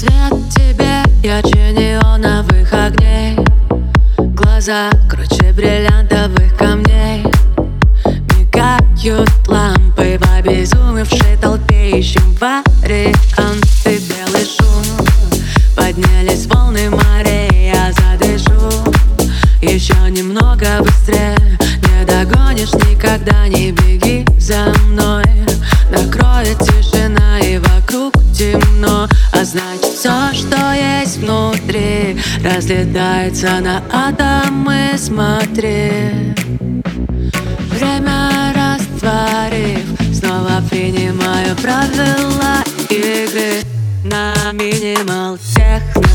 [0.00, 3.36] Свет тебе ярче неоновых огней
[4.16, 7.22] Глаза круче бриллиантовых камней.
[8.32, 11.98] Мигают лампы в обезумевшей толпе.
[11.98, 15.06] Ищем варианты белый шум.
[15.76, 18.70] Поднялись волны морей, я задышу.
[19.60, 21.36] Еще немного быстрее.
[21.60, 25.26] Не догонишь никогда, не беги за мной.
[25.90, 28.69] Накроет тишина и вокруг темно
[29.50, 32.16] значит все, что есть внутри.
[32.44, 36.34] Разлетается на атомы, смотри.
[37.70, 43.62] Время растворив Снова принимаю правила игры
[44.04, 46.09] На минимал техно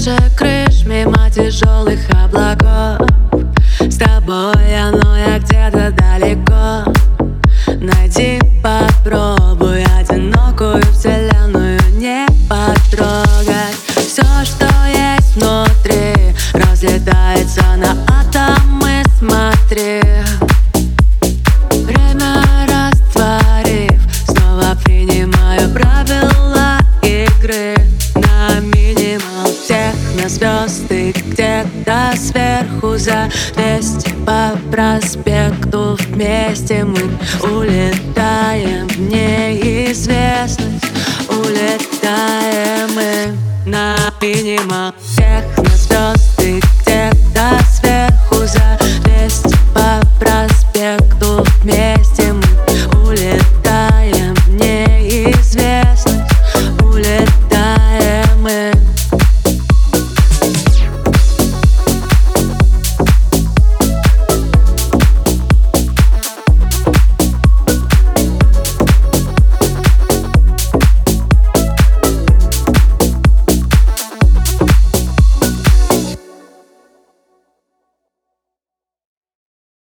[0.00, 3.06] Выше крыш, мимо тяжелых облаков.
[3.80, 6.90] С тобой оно я где-то далеко.
[7.66, 20.00] Найди, попробуй одинокую вселенную не потрогать Все, что есть внутри, разлетается на атомы, смотри
[30.10, 37.00] техно звезды где-то сверху за 200 по проспекту Вместе мы
[37.42, 40.84] улетаем в неизвестность.
[41.28, 46.60] Улетаем мы на минимал техно звезды